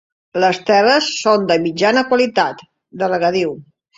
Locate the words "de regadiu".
3.03-3.57